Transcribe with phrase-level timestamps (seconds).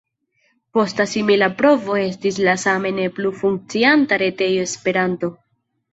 [0.77, 5.31] Posta simila provo estis la same ne plu funkcianta retejo Esperanto.